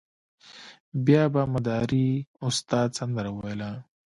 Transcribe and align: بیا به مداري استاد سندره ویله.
بیا 1.05 1.23
به 1.33 1.41
مداري 1.53 2.07
استاد 2.47 2.89
سندره 2.97 3.31
ویله. 3.37 3.71